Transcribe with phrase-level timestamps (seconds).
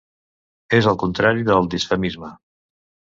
[0.77, 2.31] És el contrari del disfemisme.